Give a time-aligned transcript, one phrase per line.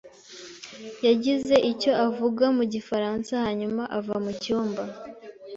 [1.07, 4.83] yagize icyo avuga mu gifaransa hanyuma ava mucyumba.